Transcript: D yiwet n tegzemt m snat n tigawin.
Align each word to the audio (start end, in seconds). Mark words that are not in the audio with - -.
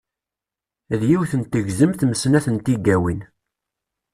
D 0.99 1.01
yiwet 1.09 1.33
n 1.39 1.43
tegzemt 1.43 2.01
m 2.09 2.13
snat 2.21 2.45
n 2.53 2.57
tigawin. 2.65 3.21